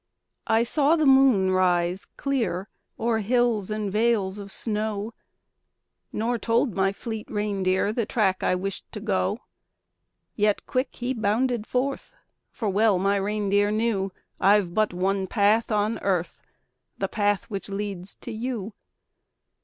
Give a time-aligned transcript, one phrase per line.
[0.47, 2.67] I saw the moon rise clear
[2.99, 5.13] O'er hills and vales of snow
[6.11, 9.41] Nor told my fleet reindeer The track I wished to go.
[10.35, 12.11] Yet quick he bounded forth;
[12.49, 16.41] For well my reindeer knew I've but one path on earth
[16.97, 18.73] The path which leads to you.